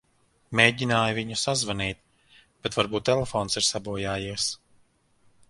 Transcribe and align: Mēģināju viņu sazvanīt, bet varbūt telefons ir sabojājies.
Mēģināju 0.59 1.15
viņu 1.17 1.37
sazvanīt, 1.41 1.99
bet 2.65 2.79
varbūt 2.81 3.07
telefons 3.11 3.61
ir 3.63 3.69
sabojājies. 3.69 4.51